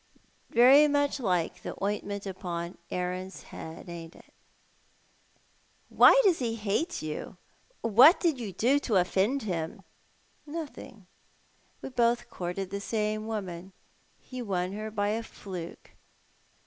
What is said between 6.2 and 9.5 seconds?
does he hate you? What did you do to ofifend